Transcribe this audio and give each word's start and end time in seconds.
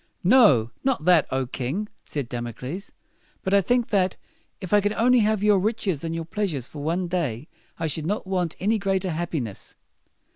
"No, 0.23 0.71
not 0.83 1.05
that, 1.05 1.27
O 1.29 1.45
king!" 1.45 1.87
said 2.03 2.27
Dam 2.27 2.47
o 2.47 2.53
cles; 2.53 2.89
"but 3.43 3.53
I 3.53 3.61
think, 3.61 3.89
that, 3.89 4.17
if 4.59 4.73
I 4.73 4.81
could 4.81 4.93
only 4.93 5.19
have 5.19 5.43
your 5.43 5.59
riches 5.59 6.03
and 6.03 6.15
your 6.15 6.25
pleas 6.25 6.53
ures 6.55 6.67
for 6.67 6.81
one 6.81 7.07
day, 7.07 7.47
I 7.77 7.85
should 7.85 8.07
not 8.07 8.25
want 8.25 8.55
any 8.59 8.79
greater 8.79 9.11
hap 9.11 9.31
pi 9.33 9.37
ness." 9.37 9.75